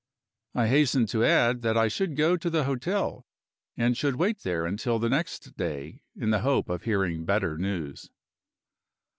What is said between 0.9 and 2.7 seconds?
to add that I should go to the